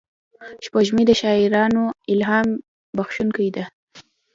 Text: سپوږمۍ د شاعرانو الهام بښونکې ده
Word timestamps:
سپوږمۍ 0.65 1.03
د 1.07 1.11
شاعرانو 1.21 1.83
الهام 2.11 2.47
بښونکې 2.95 3.47
ده 3.55 3.65